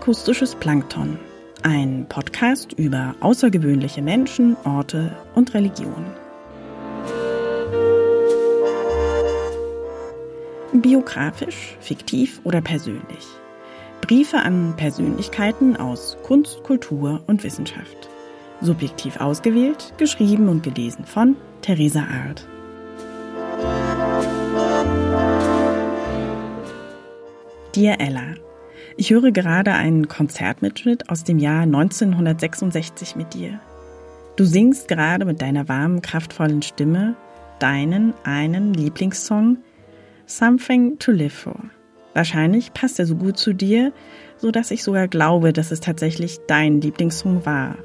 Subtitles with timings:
[0.00, 1.18] Akustisches Plankton.
[1.64, 6.14] Ein Podcast über außergewöhnliche Menschen, Orte und Religionen.
[10.72, 13.26] Biografisch, fiktiv oder persönlich.
[14.00, 18.08] Briefe an Persönlichkeiten aus Kunst, Kultur und Wissenschaft.
[18.60, 22.46] Subjektiv ausgewählt, geschrieben und gelesen von Theresa Arlt.
[27.74, 28.34] Dear Ella,
[28.98, 33.60] ich höre gerade einen Konzertmitschnitt aus dem Jahr 1966 mit dir.
[34.34, 37.14] Du singst gerade mit deiner warmen, kraftvollen Stimme
[37.60, 39.58] deinen einen Lieblingssong
[40.26, 41.56] Something to Live For.
[42.12, 43.92] Wahrscheinlich passt er so gut zu dir,
[44.36, 47.76] so dass ich sogar glaube, dass es tatsächlich dein Lieblingssong war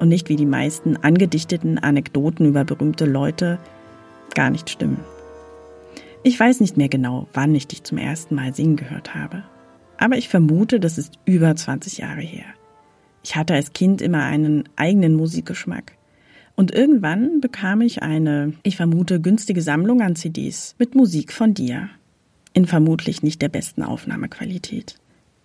[0.00, 3.58] und nicht wie die meisten angedichteten Anekdoten über berühmte Leute
[4.34, 5.00] gar nicht stimmen.
[6.22, 9.44] Ich weiß nicht mehr genau, wann ich dich zum ersten Mal singen gehört habe.
[9.98, 12.46] Aber ich vermute, das ist über 20 Jahre her.
[13.22, 15.92] Ich hatte als Kind immer einen eigenen Musikgeschmack.
[16.56, 21.90] Und irgendwann bekam ich eine, ich vermute, günstige Sammlung an CDs mit Musik von dir.
[22.52, 24.96] In vermutlich nicht der besten Aufnahmequalität.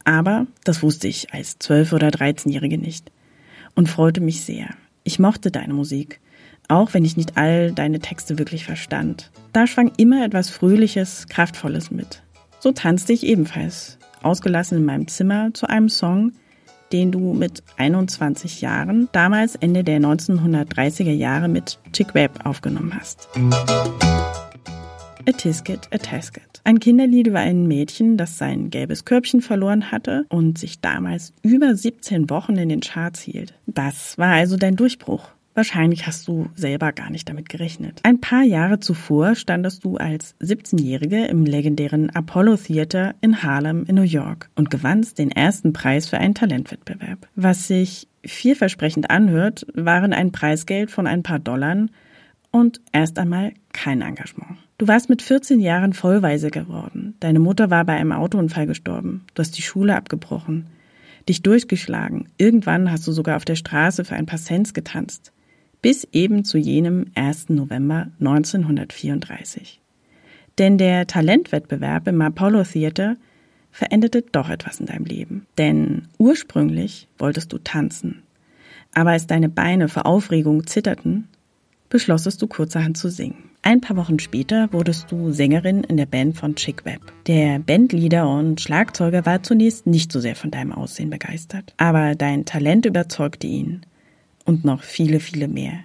[0.06, 3.12] Aber das wusste ich als 12- oder 13-Jährige nicht.
[3.76, 4.70] Und freute mich sehr.
[5.04, 6.20] Ich mochte deine Musik
[6.68, 9.32] auch wenn ich nicht all deine Texte wirklich verstand.
[9.52, 12.24] Da schwang immer etwas Fröhliches, Kraftvolles mit.
[12.60, 16.34] So tanzte ich ebenfalls, ausgelassen in meinem Zimmer, zu einem Song,
[16.92, 23.28] den du mit 21 Jahren, damals Ende der 1930er Jahre mit Chick Webb aufgenommen hast.
[25.26, 26.62] A Tisket, a Tasket.
[26.66, 31.76] Ein Kinderlied über ein Mädchen, das sein gelbes Körbchen verloren hatte und sich damals über
[31.76, 33.54] 17 Wochen in den Charts hielt.
[33.66, 35.33] Das war also dein Durchbruch.
[35.56, 38.00] Wahrscheinlich hast du selber gar nicht damit gerechnet.
[38.04, 43.96] Ein paar Jahre zuvor standest du als 17-Jährige im legendären Apollo Theater in Harlem in
[43.96, 47.28] New York und gewannst den ersten Preis für einen Talentwettbewerb.
[47.36, 51.86] Was sich vielversprechend anhört, waren ein Preisgeld von ein paar Dollar
[52.50, 54.58] und erst einmal kein Engagement.
[54.80, 57.16] Du warst mit 14 Jahren vollweise geworden.
[57.20, 59.26] Deine Mutter war bei einem Autounfall gestorben.
[59.34, 60.68] Du hast die Schule abgebrochen.
[61.30, 62.28] Dich durchgeschlagen.
[62.38, 65.33] Irgendwann hast du sogar auf der Straße für ein paar Cents getanzt
[65.84, 67.50] bis eben zu jenem 1.
[67.50, 69.82] November 1934.
[70.58, 73.18] Denn der Talentwettbewerb im Apollo Theater
[73.70, 75.46] veränderte doch etwas in deinem Leben.
[75.58, 78.24] Denn ursprünglich wolltest du tanzen.
[78.94, 81.28] Aber als deine Beine vor Aufregung zitterten,
[81.90, 83.50] beschlossest du kurzerhand zu singen.
[83.62, 87.02] Ein paar Wochen später wurdest du Sängerin in der Band von Chick Webb.
[87.28, 91.74] Der Bandleader und Schlagzeuger war zunächst nicht so sehr von deinem Aussehen begeistert.
[91.78, 93.86] Aber dein Talent überzeugte ihn
[94.46, 95.80] und noch viele, viele mehr.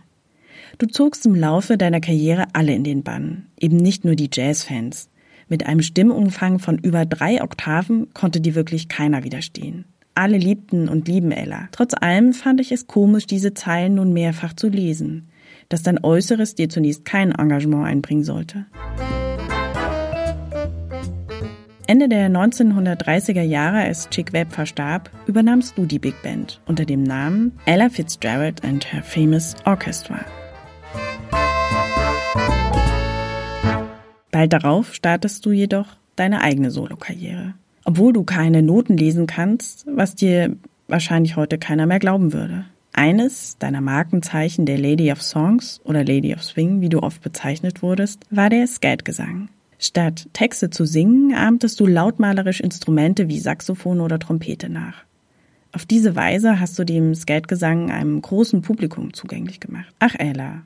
[0.78, 5.08] Du zogst im Laufe deiner Karriere alle in den Bann, eben nicht nur die Jazzfans.
[5.48, 9.86] Mit einem Stimmumfang von über drei Oktaven konnte dir wirklich keiner widerstehen.
[10.14, 11.68] Alle liebten und lieben Ella.
[11.72, 15.28] Trotz allem fand ich es komisch, diese Zeilen nun mehrfach zu lesen,
[15.68, 18.66] dass dein Äußeres dir zunächst kein Engagement einbringen sollte.
[21.90, 27.02] Ende der 1930er Jahre, als Chick Webb verstarb, übernahmst du die Big Band unter dem
[27.02, 30.20] Namen Ella Fitzgerald and Her Famous Orchestra.
[34.30, 37.54] Bald darauf startest du jedoch deine eigene Solokarriere.
[37.86, 40.56] Obwohl du keine Noten lesen kannst, was dir
[40.88, 42.66] wahrscheinlich heute keiner mehr glauben würde.
[42.92, 47.80] Eines deiner Markenzeichen der Lady of Songs oder Lady of Swing, wie du oft bezeichnet
[47.80, 49.48] wurdest, war der Skatgesang.
[49.78, 55.04] Statt Texte zu singen, ahmtest du lautmalerisch Instrumente wie Saxophon oder Trompete nach.
[55.72, 59.94] Auf diese Weise hast du dem Skatgesang einem großen Publikum zugänglich gemacht.
[59.98, 60.62] Ach Ella,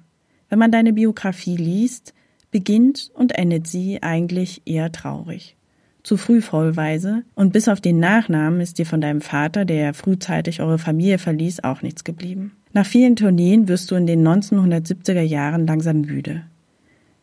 [0.48, 2.14] wenn man deine Biografie liest,
[2.50, 5.56] beginnt und endet sie eigentlich eher traurig.
[6.02, 10.60] Zu früh vollweise und bis auf den Nachnamen ist dir von deinem Vater, der frühzeitig
[10.60, 12.52] eure Familie verließ, auch nichts geblieben.
[12.72, 16.42] Nach vielen Tourneen wirst du in den 1970er Jahren langsam müde.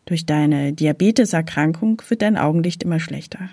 [0.10, 3.52] Durch deine Diabeteserkrankung wird dein Augenlicht immer schlechter.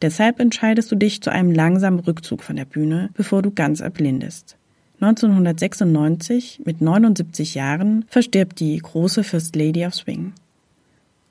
[0.00, 4.56] Deshalb entscheidest du dich zu einem langsamen Rückzug von der Bühne, bevor du ganz erblindest.
[5.00, 10.34] 1996, mit 79 Jahren, verstirbt die große First Lady of Swing.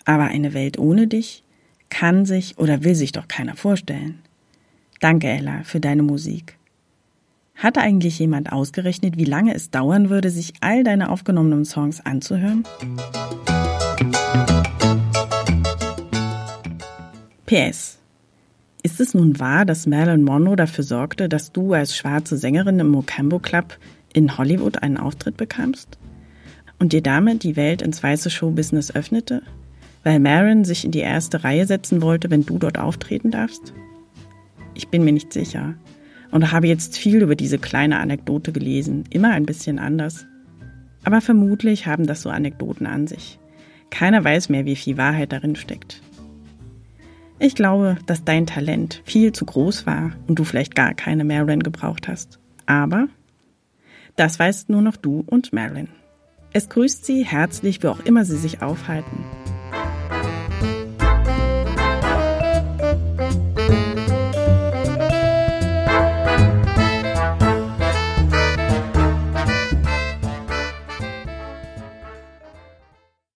[0.03, 1.45] Aber eine Welt ohne dich
[1.87, 4.19] kann sich oder will sich doch keiner vorstellen.
[4.99, 6.57] Danke, Ella, für deine Musik.
[7.55, 12.65] Hat eigentlich jemand ausgerechnet, wie lange es dauern würde, sich all deine aufgenommenen Songs anzuhören?
[17.51, 17.99] PS.
[18.81, 22.87] Ist es nun wahr, dass Marilyn Monroe dafür sorgte, dass du als schwarze Sängerin im
[22.87, 23.77] Mocambo Club
[24.13, 25.97] in Hollywood einen Auftritt bekamst?
[26.79, 29.41] Und dir damit die Welt ins weiße Showbusiness öffnete?
[30.05, 33.73] Weil Marilyn sich in die erste Reihe setzen wollte, wenn du dort auftreten darfst?
[34.73, 35.75] Ich bin mir nicht sicher.
[36.31, 40.25] und habe jetzt viel über diese kleine Anekdote gelesen, immer ein bisschen anders.
[41.03, 43.39] Aber vermutlich haben das so Anekdoten an sich.
[43.89, 46.01] Keiner weiß mehr, wie viel Wahrheit darin steckt.
[47.43, 51.63] Ich glaube, dass dein Talent viel zu groß war und du vielleicht gar keine Marilyn
[51.63, 52.37] gebraucht hast.
[52.67, 53.07] Aber
[54.15, 55.87] das weißt nur noch du und Marilyn.
[56.53, 59.25] Es grüßt sie herzlich, wo auch immer sie sich aufhalten.